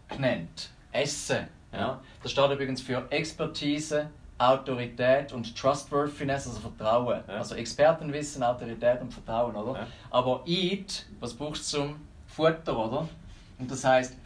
[0.09, 0.69] genannt.
[0.91, 1.47] Essen.
[1.73, 1.99] Ja.
[2.21, 4.11] Das steht übrigens für Expertise,
[4.41, 7.21] Autorität und Trustworthiness, also Vertrauen.
[7.27, 7.35] Ja.
[7.35, 9.79] Also Expertenwissen, Autorität und Vertrauen, oder?
[9.81, 9.87] Ja.
[10.09, 11.95] Aber Eat, was brauchst du zum
[12.27, 13.07] Futter, oder?
[13.59, 14.17] Und das heisst,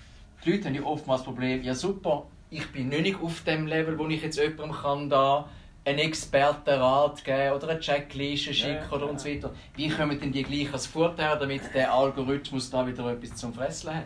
[0.44, 3.98] die Leute haben ja oftmals das Problem, ja super, ich bin nicht auf dem Level,
[3.98, 5.50] wo ich jetzt jemandem kann da
[5.84, 9.52] einen Expertenrat geben oder eine Checkliste schicken Ja, oder und so weiter.
[9.76, 13.94] Wie kommen denn die gleich als Vorteil, damit der Algorithmus da wieder etwas zum Fressen
[13.94, 14.06] hat?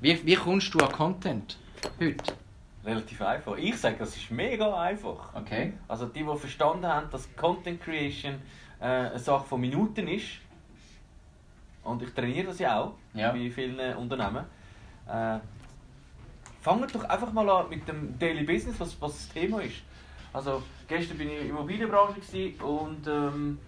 [0.00, 1.56] Wie, wie kommst du an Content
[1.98, 2.34] heute?
[2.84, 3.56] Relativ einfach.
[3.56, 5.34] Ich sage, das ist mega einfach.
[5.34, 5.74] Okay.
[5.86, 8.34] Also die, die verstanden haben, dass Content Creation
[8.80, 10.38] äh, eine Sache von Minuten ist,
[11.84, 13.30] und ich trainiere das ja auch Ja.
[13.32, 14.44] bei vielen Unternehmen,
[15.08, 15.38] äh,
[16.60, 19.82] fangt doch einfach mal an mit dem Daily Business, was, was das Thema ist.
[20.32, 22.20] Also gestern bin ich in der Immobilienbranche
[22.64, 23.58] und ähm,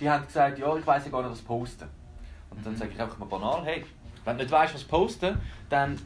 [0.00, 1.88] die haben gesagt, ja, ich weiß ja gar nicht, was posten.
[2.50, 3.84] Und dann sage ich einfach mal banal, hey,
[4.24, 5.98] wenn du nicht weißt, was posten, dann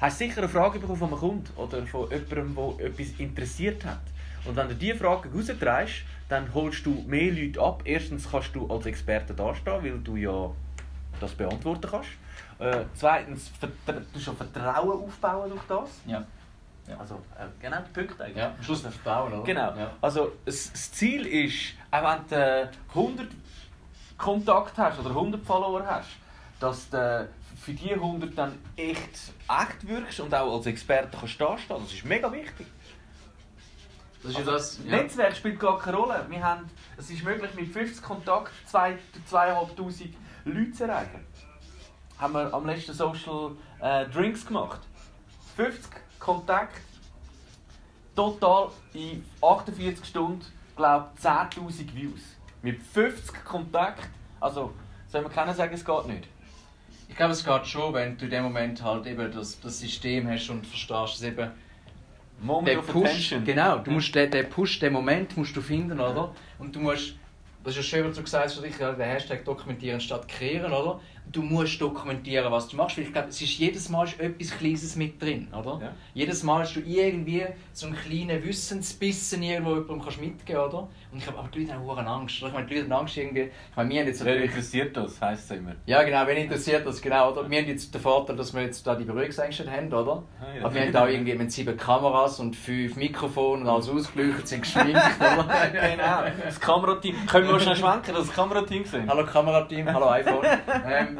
[0.00, 3.84] hast du sicher eine Frage bekommen von einem Kunden oder von jemandem, der etwas interessiert
[3.84, 4.00] hat.
[4.44, 7.82] Und wenn du diese Frage rausdrehst, dann holst du mehr Leute ab.
[7.84, 10.50] Erstens kannst du als Experte dastehen, weil du ja
[11.20, 12.10] das beantworten kannst.
[12.58, 13.50] Äh, zweitens,
[13.86, 15.90] du schon Vertrauen aufbauen durch das.
[16.06, 16.24] Ja.
[16.98, 18.38] Also, äh, genau, die Punkte eigentlich.
[18.38, 19.42] Ja, am Schluss ein Vertrauen, oder?
[19.42, 19.76] Genau.
[19.76, 19.90] Ja.
[20.00, 23.26] Also das, Ziel ist, auch wenn du äh, 100
[24.16, 26.08] Kontakt hast oder 100 Follower hast,
[26.58, 27.28] dass du
[27.68, 28.98] für die 100 dann echt,
[29.46, 31.82] echt wirkst und auch als Experte kannst dastehen.
[31.82, 32.66] Das ist mega wichtig.
[34.22, 34.80] Das ist Also, das.
[34.86, 34.96] Ja.
[34.96, 36.24] Netzwerk spielt gar keine Rolle.
[36.30, 38.96] Wir haben, es ist möglich, mit 50 Kontakt 2'500
[40.46, 41.26] Leute zu erreichen.
[42.18, 44.80] Haben wir am letzten Social äh, Drinks gemacht.
[45.56, 46.80] 50 Kontakte,
[48.16, 52.20] total in 48 Stunden, glaube ich, 10'000 Views.
[52.62, 54.08] Mit 50 Kontakten,
[54.40, 54.72] also
[55.08, 56.28] soll man keiner sagen, es geht nicht.
[57.08, 60.28] Ich glaube, es geht schon, wenn du in dem Moment halt eben das, das System
[60.28, 61.50] hast und verstehst, dass eben
[62.40, 63.44] Moment der Push, attention.
[63.44, 66.32] genau, du musst den, den Push, den Moment musst du finden, oder?
[66.58, 67.14] Und du musst,
[67.64, 70.28] das ist ja schön, was du gesagt hast, für dich, ja, der Hashtag dokumentieren statt
[70.28, 71.00] kreieren, oder?
[71.30, 74.96] Du musst dokumentieren, was du machst, weil ich glaube, es ist jedes Mal etwas Kleines
[74.96, 75.78] mit drin, oder?
[75.82, 75.92] Ja.
[76.14, 80.88] Jedes Mal hast du irgendwie so einen kleinen Wissensbissen irgendwo jemandem kannst mitgeben, oder?
[81.10, 82.48] Und ich glaube, aber die Leute haben hohe Angst, oder?
[82.48, 84.50] Ich meine, die Leute haben Angst irgendwie, ich meine, wir haben jetzt Wer natürlich...
[84.50, 85.72] interessiert das, heisst es immer.
[85.86, 87.50] Ja, genau, wen interessiert das, genau, oder?
[87.50, 90.22] Wir haben jetzt den Vorteil, dass wir jetzt da die Berührungsängste haben, oder?
[90.40, 90.64] Ah, ja.
[90.64, 94.62] Aber wir haben da irgendwie mit sieben Kameras und fünf Mikrofone und alles ausgeleuchtet, sind
[94.62, 95.44] geschminkt, oder?
[95.72, 96.22] genau.
[96.44, 97.26] Das Kamerateam.
[97.26, 99.08] Können wir schnell schwenken, dass das Kamerateam sind?
[99.08, 100.44] hallo Kamerateam, hallo iPhone.
[100.86, 101.17] ähm,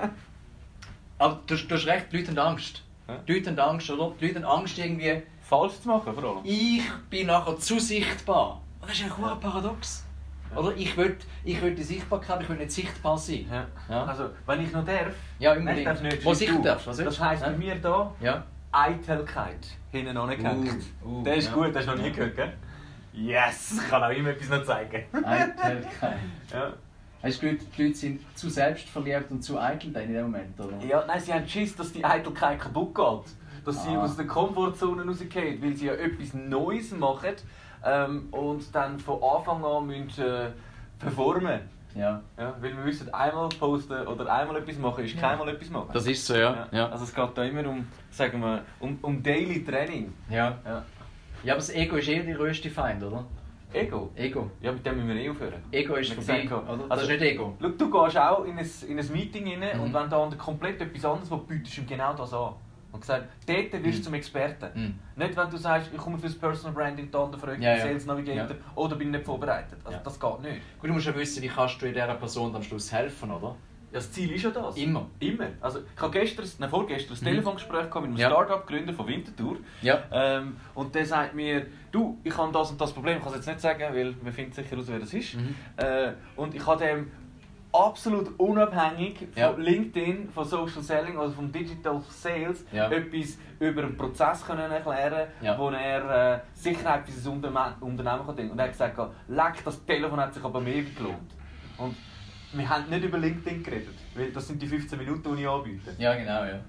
[1.18, 2.82] aber du, du hast recht, die Leute haben Angst.
[3.08, 3.16] Ja.
[3.26, 4.14] Die Leute haben Angst, oder?
[4.20, 6.38] Die Leute haben Angst irgendwie, Falsch zu machen, vor allem.
[6.44, 8.60] ich bin nachher zu sichtbar.
[8.80, 10.04] Und das ist ein hoher Paradox.
[10.54, 10.74] Oder?
[10.76, 13.46] Ich will, ich will die Sichtbarkeit, ich will nicht sichtbar sein.
[13.50, 13.66] Ja.
[13.88, 14.04] Ja.
[14.04, 15.78] Also, wenn ich noch darf, Ja, unbedingt.
[15.80, 16.24] ich darf nicht.
[16.24, 16.62] Was ich du.
[16.62, 17.48] darf, was Das heisst Ja.
[17.50, 18.44] bei mir hier Ja.
[18.72, 20.84] Eitelkeit hinten angehängt.
[21.04, 21.54] Uh, uh, der ist ja.
[21.54, 22.52] gut, das hast du noch nie gehört, gell?
[23.12, 25.04] Yes, ich kann auch immer etwas noch zeigen.
[25.24, 26.18] Eitelkeit.
[26.52, 26.72] Ja.
[27.22, 30.78] Hast du die Leute sind zu selbstverliebt und zu eitel dann in dem Moment, oder?
[30.86, 33.34] ja, nein, sie haben Schiss, dass die Eitelkeit kaputt geht.
[33.64, 34.04] Dass sie Ah.
[34.04, 37.34] aus der Komfortzone rausgehen, weil sie ja etwas Neues machen
[37.84, 40.50] ähm, und dann von Anfang an müssen, äh,
[40.98, 41.60] performen
[41.94, 42.20] Ja.
[42.38, 45.90] ja, Weil wir wissen, einmal posten oder einmal etwas machen ist keinmal etwas machen.
[45.92, 46.68] Das ist so, ja.
[46.70, 46.88] Ja.
[46.88, 50.12] Also es geht da immer um, sagen wir, um, um Daily Training.
[50.30, 50.56] ja.
[50.64, 50.84] Ja.
[51.44, 53.24] Ja, aber das Ego ist eh der grösste Feind, oder?
[53.72, 54.10] Ego.
[54.16, 54.50] Ego.
[54.60, 55.62] Ja, mit dem müssen wir eh aufhören.
[55.70, 56.78] Ego ist Wie vorbei, gesagt, oder?
[56.78, 57.56] Das also- ist nicht Ego.
[57.60, 59.84] Schau, du gehst auch in ein, in ein Meeting rein Mhm.
[59.84, 62.54] und wenn da komplett etwas anderes will, bietest du ihm genau das an.
[62.90, 64.02] Und gesagt, dort wirst du Mhm.
[64.02, 64.66] zum Experten.
[64.74, 64.98] Mhm.
[65.22, 67.82] Nicht, wenn du sagst, ich komme fürs Personal Branding, der andere fragt Ja, ja.
[67.82, 69.78] Sales Navigator oder bin nicht vorbereitet.
[69.84, 70.02] Also Ja.
[70.02, 70.60] das geht nicht.
[70.80, 73.54] Gut, du musst ja wissen, wie kannst du dieser Person am Schluss helfen, oder?
[73.90, 74.76] Ja, das Ziel ist ja das.
[74.76, 75.06] Immer.
[75.18, 75.46] Immer.
[75.60, 77.24] Also, ich habe gestern, nein, vorgestern ein Mhm.
[77.24, 78.28] Telefongespräch mit einem Ja.
[78.28, 79.56] Start-up-Gründer von Winterthur.
[79.82, 80.02] Ja.
[80.12, 83.38] Ähm, und der sagt mir, du, ich habe das und das Problem, ich kann es
[83.38, 85.34] jetzt nicht sagen, weil wir finden sicher raus, wer das ist.
[85.36, 85.54] Mhm.
[85.76, 87.10] Äh, und ich habe dem
[87.72, 89.50] absolut unabhängig von Ja.
[89.50, 92.90] LinkedIn, von Social Selling oder von Digital Sales Ja.
[92.90, 95.58] etwas über einen Prozess können erklären Ja.
[95.58, 98.52] wo er äh, Sicherheit für sein Unternehmen kann denken.
[98.52, 98.98] Und er hat gesagt,
[99.28, 101.30] leck, das Telefon hat sich aber mehr gelohnt.
[101.76, 101.94] Und
[102.52, 105.94] wir haben nicht über LinkedIn geredet, weil das sind die 15 Minuten, die ich anbiete.
[105.98, 106.60] Ja, genau, ja.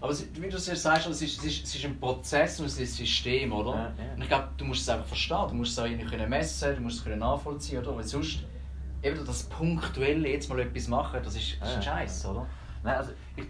[0.00, 2.78] Aber wie du es sagst, es ist, es, ist, es ist ein Prozess und es
[2.78, 3.74] ist ein System, oder?
[3.74, 4.14] Ja, ja.
[4.14, 6.76] Und ich glaube, du musst es einfach verstehen, du musst es auch irgendwie können messen,
[6.76, 7.96] du musst es können nachvollziehen, oder?
[7.96, 8.44] Weil sonst,
[9.02, 11.82] eben das Punktuelle jetzt mal etwas machen, das ist, das ist ein.
[11.82, 12.46] Scheiß, oder?
[12.84, 13.44] Nein, also ich,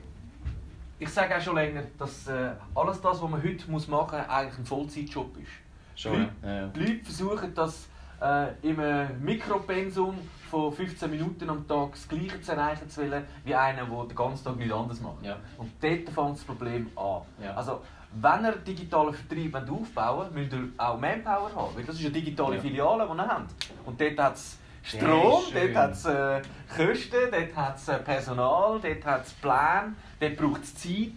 [1.01, 4.29] ich sage auch schon länger, dass äh, alles das, was man heute muss machen muss,
[4.29, 6.01] eigentlich ein Vollzeitjob ist.
[6.01, 6.53] Schon, die, ja.
[6.53, 6.67] Ja, ja.
[6.69, 7.89] die Leute versuchen das
[8.23, 10.17] äh, im äh, Mikropensum
[10.49, 14.17] von 15 Minuten am Tag das Gleiche zu erreichen zu wollen, wie einer, der den
[14.17, 15.23] ganzen Tag nichts anderes macht.
[15.23, 15.37] Ja.
[15.57, 17.23] Und dort fängt das Problem an.
[17.43, 17.55] Ja.
[17.55, 17.81] Also,
[18.13, 21.77] wenn ihr digitalen Vertrieb aufbauen wollt, müsst ihr auch Manpower haben.
[21.77, 22.63] Weil das ist eine digitale Ja.
[22.63, 23.51] Filiale, die ihr habt.
[23.85, 26.43] Und dort hat es Strom, dort hat es äh,
[26.75, 31.13] Kosten, dort hat es äh, Personal, dort hat es Pläne, dort braucht es Zeit.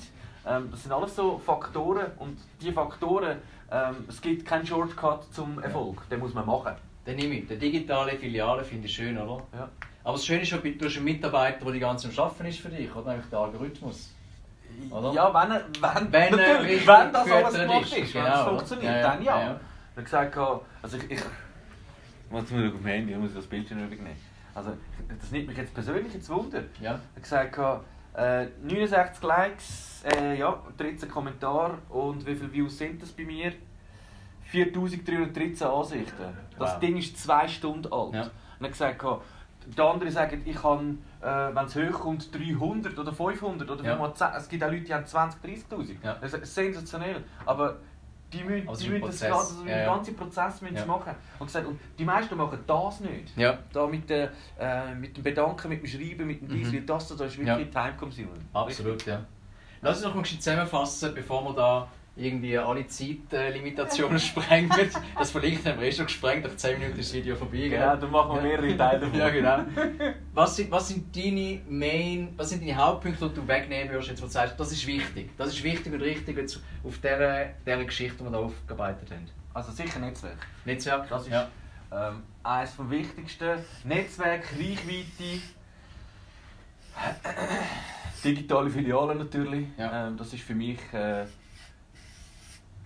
[0.45, 2.07] Ähm, das sind alles so Faktoren.
[2.17, 3.37] Und diese Faktoren,
[3.71, 6.09] ähm, es gibt keinen Shortcut zum Erfolg.
[6.09, 6.73] Den muss man machen.
[7.05, 7.47] Dann nehme ich.
[7.47, 9.43] Die digitale Filiale finde ich schön, oder?
[9.53, 9.69] Ja.
[10.03, 12.45] Aber das Schöne ist, ja, du hast einen Mitarbeiter, der die ganze Zeit am Arbeiten
[12.47, 13.11] ist für dich, oder?
[13.11, 14.13] Eigentlich der Algorithmus.
[14.89, 15.13] Oder?
[15.13, 18.13] Ja, wenn, er, wenn, Wenn natürlich, wenn das alles gemacht ist.
[18.13, 18.49] wenn Genau, es oder?
[18.57, 19.39] funktioniert, Ja, dann ja.
[19.39, 19.59] ja, ja.
[19.91, 20.37] Ich habe gesagt,
[20.81, 21.21] also ich, ich
[22.29, 24.15] Warte mal auf dem Handy, ich muss das Bildschirm übernehmen.
[24.55, 24.71] Also,
[25.19, 26.63] das nimmt mich jetzt persönlich jetzt Wunder.
[26.79, 26.99] Ja.
[27.21, 27.85] Ich habe gesagt,
[28.15, 33.51] äh, 69 Likes, äh, ja, 13 Kommentare und wie viele Views sind das bei mir?
[34.51, 36.23] 4313 Ansichten.
[36.61, 36.79] Das Wow.
[36.79, 38.13] Ding ist zwei Stunden alt.
[38.13, 38.21] Ja.
[38.23, 38.29] Und
[38.61, 39.03] er hat gesagt,
[39.67, 40.83] die anderen sagen, ich habe,
[41.21, 43.95] äh, wenn es hochkommt, 300 oder 500 oder Ja.
[43.95, 44.27] 510.
[44.37, 45.97] Es gibt auch Leute, die haben 20, 30'000.
[46.03, 46.17] Ja.
[46.19, 47.23] Das ist sensationell.
[47.45, 47.77] Aber
[48.33, 49.29] die müssen, ist die ein müssen das Prozess.
[49.29, 49.93] ganze, also Ja, den ja.
[49.95, 50.85] ganzen Prozess müssen Ja.
[50.85, 51.15] machen.
[51.37, 53.37] Und, gesagt, und die meisten machen das nicht.
[53.37, 56.85] Ja, Da mit, der, äh, mit dem Bedanken, mit dem Schreiben, mit dem dies, Mhm.
[56.85, 57.45] das, da ist Ja.
[57.45, 58.29] wirklich time consuming.
[58.53, 59.21] absolut, ja.
[59.83, 64.69] Lass uns noch mal zusammenfassen, bevor wir da irgendwie alle Zeitlimitationen sprengen.
[65.17, 67.57] Das verlinkt haben wir eh schon gesprengt, nach 10 Minuten ist das Video vorbei.
[67.57, 67.69] gell?
[67.69, 68.61] Genau, dann machen wir Ja.
[68.61, 69.17] mehrere Teile davon.
[69.19, 69.63] Ja, genau.
[70.33, 74.21] Was sind, was sind deine Main, was sind deine Hauptpunkte, die du wegnehmen würdest, jetzt,
[74.21, 75.29] wo du sagst, das ist wichtig.
[75.37, 79.27] Das ist wichtig und richtig jetzt auf dieser, dieser Geschichte, die wir da aufgearbeitet haben.
[79.53, 80.37] Also sicher Netzwerk.
[80.65, 81.47] Netzwerk, Das ist ja.
[81.93, 83.57] ähm, eines vom Wichtigsten.
[83.85, 85.41] Netzwerk, Reichweite,
[88.23, 89.65] digitale Filialen natürlich.
[89.77, 90.07] Ja.
[90.07, 90.77] Ähm, das ist für mich.
[90.93, 91.25] Äh,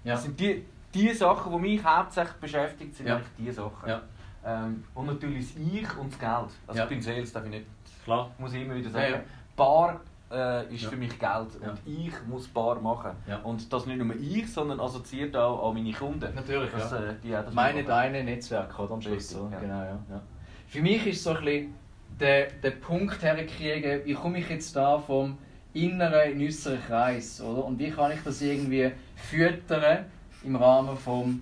[0.06, 0.14] ja.
[0.14, 0.64] Das sind die,
[0.94, 3.16] die Sachen, die mich hauptsächlich beschäftigen, sind Ja.
[3.18, 3.90] eigentlich die Sachen.
[3.90, 4.02] Ja.
[4.46, 6.52] Ähm, und natürlich das Ich und das Geld.
[6.68, 7.66] Also ich bin Sales, darf ich nicht,
[8.06, 8.32] Klar.
[8.38, 9.22] muss ich immer wieder sagen.
[9.58, 10.00] Bar
[10.32, 13.12] äh, ist für mich Geld und ich muss Bar machen.
[13.44, 16.34] Und das nicht nur ich, sondern assoziiert auch an meine Kunden.
[16.34, 16.98] Natürlich, Dass, ja.
[17.00, 18.94] äh, die auch das Meine, deine Netzwerke, oder?
[18.94, 19.34] Am Schluss.
[19.34, 20.00] Genau, ja.
[20.10, 20.22] ja.
[20.68, 21.76] Für mich ist so ein bisschen
[22.20, 25.38] der, der Punkt herkriegen, wie komme ich jetzt da vom
[25.76, 27.66] inneren in den äußeren Kreis, oder?
[27.66, 30.06] Und wie kann ich das irgendwie füttern
[30.44, 31.42] im Rahmen vom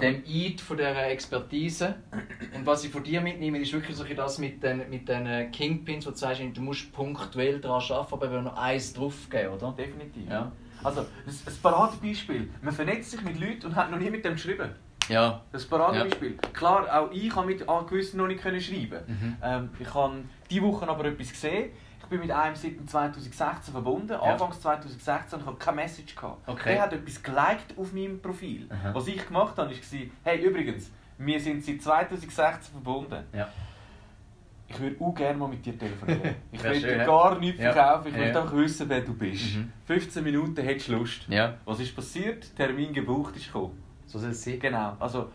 [0.00, 1.94] dem Eid von dieser Expertise.
[2.54, 6.06] Und was ich von dir mitnehme, ist wirklich so das mit den, mit den Kingpins,
[6.06, 9.74] wo du sagst, du musst punktuell daran arbeiten, aber wir noch eins draufgeben, oder?
[9.76, 10.28] Definitiv.
[10.28, 10.52] Ja.
[10.82, 12.50] Also, ein, ein Paradebeispiel.
[12.62, 14.70] Man vernetzt sich mit Leuten und hat noch nie mit dem geschrieben.
[15.08, 15.42] Ja.
[15.52, 16.36] Das ist ein Paradebeispiel.
[16.52, 19.00] Klar, auch ich habe mit gewissen noch nicht können schreiben.
[19.06, 19.36] Mhm.
[19.42, 20.14] Ähm, ich habe
[20.50, 21.70] diese Woche aber etwas gesehen.
[22.00, 24.12] Ich bin mit einem seit dem 2016 verbunden.
[24.12, 26.48] Anfangs 2016 und ich keine Message gehabt.
[26.48, 26.74] Okay.
[26.74, 28.68] Der hat etwas geliked auf meinem Profil.
[28.70, 28.94] Aha.
[28.94, 33.24] Was ich gemacht habe, war, hey, übrigens, wir sind seit 2016 verbunden.
[33.32, 33.48] Ja.
[34.68, 36.34] Ich würde auch gerne mal mit dir telefonieren.
[36.52, 37.04] Ich will dir ja.
[37.06, 37.72] gar nichts Ja.
[37.72, 38.08] verkaufen.
[38.08, 38.42] Ich Ja, möchte ja.
[38.42, 39.56] einfach wissen, wer du bist.
[39.56, 39.72] Mhm.
[39.86, 41.26] 15 Minuten hättest du Lust.
[41.28, 41.54] Ja.
[41.64, 42.54] Was ist passiert?
[42.56, 43.80] Termin gebucht ist gekommen.
[44.16, 44.58] So soll es sein.
[44.58, 44.96] Genau.
[44.98, 45.28] Also,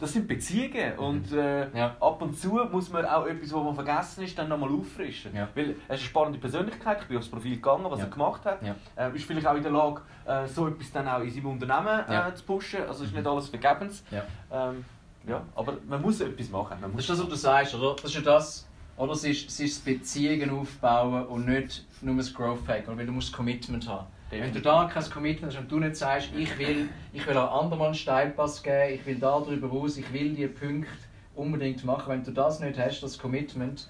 [0.00, 0.96] das sind Beziehungen.
[0.98, 1.76] Und äh, Mhm.
[1.76, 1.96] Ja.
[2.00, 5.34] ab und zu muss man auch etwas, was man vergessen ist, dann nochmal auffrischen.
[5.34, 5.48] Ja.
[5.54, 6.98] Weil er ist eine spannende Persönlichkeit.
[7.02, 8.04] Ich bin aufs Profil gegangen, was Ja.
[8.04, 8.58] er gemacht hat.
[8.62, 8.74] Ja.
[8.96, 12.04] Äh, ist vielleicht auch in der Lage, äh, so etwas dann auch in seinem Unternehmen
[12.08, 12.80] äh, zu pushen.
[12.82, 14.04] Also, es ist nicht alles vergebens.
[14.10, 14.22] Ja.
[14.52, 14.84] Ähm,
[15.26, 16.78] ja, aber man muss etwas machen.
[16.80, 17.96] Das ist das, was du sagst, oder?
[18.00, 19.12] Das ist das, oder?
[19.12, 23.32] Es ist, es ist Beziehungen aufbauen und nicht nur das Growth Hack, weil du musst
[23.32, 24.06] Commitment haben.
[24.30, 27.82] Wenn du da kein Commitment hast und du nicht sagst, ich will, ich will mal
[27.82, 30.90] einen Steilpass geben, ich will da drüber raus, ich will die Punkte
[31.34, 33.88] unbedingt machen, wenn du das nicht hast, das Commitment,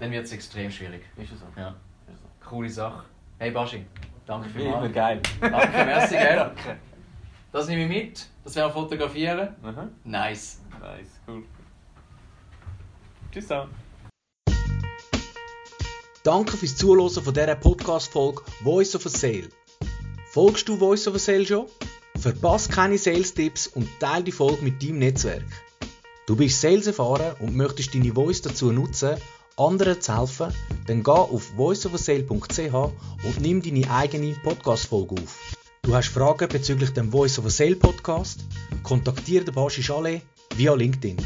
[0.00, 1.02] dann wird es extrem schwierig.
[1.16, 1.46] Ist es so.
[1.56, 1.68] Ja,
[2.12, 2.48] Ist so.
[2.48, 3.04] coole Sache.
[3.38, 3.84] Hey Baschi,
[4.26, 5.20] danke Wie immer geil.
[5.40, 6.36] Danke, merci, gell?
[6.36, 6.76] Danke.
[7.52, 9.50] Das nehme ich mit, das werden wir fotografieren.
[9.62, 9.88] Aha.
[10.02, 10.60] Nice.
[10.80, 11.44] Nice, cool.
[13.30, 13.83] Tschüss zusammen.
[16.24, 19.50] Danke fürs Zuhören von dieser Podcast-Folge Voice of a Sale.
[20.30, 21.66] Folgst du Voice of a Sale schon?
[22.18, 25.44] Verpass keine Sales-Tipps und teile die Folge mit deinem Netzwerk.
[26.26, 29.18] Du bist Sales erfahren und möchtest deine Voice dazu nutzen,
[29.58, 30.54] anderen zu helfen,
[30.86, 35.38] dann geh auf voiceofasale.ch und nimm deine eigene Podcast-Folge auf.
[35.82, 38.46] Du hast Fragen bezüglich dem Voice of a Sale Podcast?
[38.82, 40.22] Kontaktiere den Baschi Chalet
[40.56, 41.18] via LinkedIn.